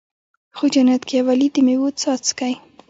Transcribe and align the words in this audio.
خو 0.55 0.65
جنت 0.73 1.01
کې 1.07 1.15
اولي 1.21 1.47
د 1.53 1.57
مَيو 1.65 1.87
څاڅکی 2.01 2.53